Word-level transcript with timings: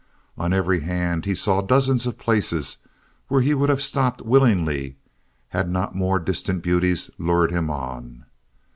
On 0.35 0.51
every 0.51 0.79
hand 0.79 1.25
he 1.25 1.35
saw 1.35 1.61
dozens 1.61 2.07
of 2.07 2.17
places 2.17 2.77
where 3.27 3.41
he 3.41 3.53
would 3.53 3.69
have 3.69 3.83
stopped 3.83 4.23
willingly 4.23 4.97
had 5.49 5.69
not 5.69 5.93
more 5.93 6.17
distant 6.17 6.63
beauties 6.63 7.11
lured 7.19 7.51
him 7.51 7.69
on. 7.69 8.25